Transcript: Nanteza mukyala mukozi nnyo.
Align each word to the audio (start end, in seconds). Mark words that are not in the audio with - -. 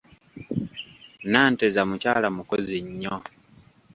Nanteza 1.31 1.79
mukyala 1.89 2.27
mukozi 2.37 2.77
nnyo. 2.87 3.15